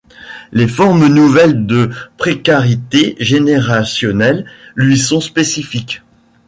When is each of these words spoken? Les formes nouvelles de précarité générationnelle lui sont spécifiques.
Les 0.51 0.67
formes 0.67 1.05
nouvelles 1.13 1.67
de 1.67 1.91
précarité 2.17 3.15
générationnelle 3.19 4.47
lui 4.75 4.97
sont 4.97 5.21
spécifiques. 5.21 6.01